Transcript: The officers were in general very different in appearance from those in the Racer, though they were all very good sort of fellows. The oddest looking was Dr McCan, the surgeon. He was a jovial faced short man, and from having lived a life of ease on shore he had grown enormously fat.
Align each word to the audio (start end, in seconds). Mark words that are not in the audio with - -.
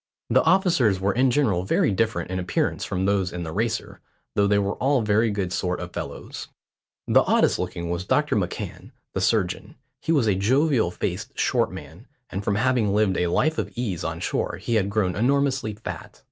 The 0.31 0.41
officers 0.41 0.99
were 0.99 1.13
in 1.13 1.29
general 1.29 1.61
very 1.63 1.91
different 1.91 2.31
in 2.31 2.39
appearance 2.39 2.83
from 2.83 3.05
those 3.05 3.31
in 3.31 3.43
the 3.43 3.51
Racer, 3.51 3.99
though 4.33 4.47
they 4.47 4.57
were 4.57 4.73
all 4.77 5.03
very 5.03 5.29
good 5.29 5.53
sort 5.53 5.79
of 5.79 5.93
fellows. 5.93 6.47
The 7.07 7.21
oddest 7.21 7.59
looking 7.59 7.87
was 7.91 8.03
Dr 8.03 8.35
McCan, 8.35 8.93
the 9.13 9.21
surgeon. 9.21 9.75
He 9.99 10.11
was 10.11 10.25
a 10.25 10.33
jovial 10.33 10.89
faced 10.89 11.37
short 11.37 11.71
man, 11.71 12.07
and 12.31 12.43
from 12.43 12.55
having 12.55 12.95
lived 12.95 13.15
a 13.17 13.27
life 13.27 13.59
of 13.59 13.71
ease 13.75 14.03
on 14.03 14.19
shore 14.21 14.57
he 14.59 14.73
had 14.73 14.89
grown 14.89 15.15
enormously 15.15 15.75
fat. 15.75 16.19